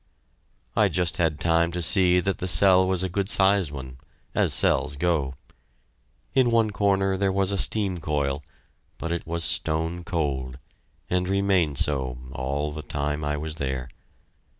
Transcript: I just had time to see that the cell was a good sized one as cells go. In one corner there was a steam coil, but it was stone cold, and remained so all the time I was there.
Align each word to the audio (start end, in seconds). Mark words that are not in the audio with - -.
I 0.75 0.87
just 0.89 1.17
had 1.17 1.39
time 1.39 1.71
to 1.73 1.79
see 1.83 2.19
that 2.21 2.39
the 2.39 2.47
cell 2.47 2.87
was 2.87 3.03
a 3.03 3.07
good 3.07 3.29
sized 3.29 3.69
one 3.69 3.99
as 4.33 4.51
cells 4.51 4.95
go. 4.95 5.35
In 6.33 6.49
one 6.49 6.71
corner 6.71 7.17
there 7.17 7.31
was 7.31 7.51
a 7.51 7.57
steam 7.59 7.99
coil, 7.99 8.43
but 8.97 9.11
it 9.11 9.27
was 9.27 9.43
stone 9.43 10.03
cold, 10.03 10.57
and 11.07 11.27
remained 11.29 11.77
so 11.77 12.17
all 12.31 12.71
the 12.71 12.81
time 12.81 13.23
I 13.23 13.37
was 13.37 13.57
there. 13.57 13.89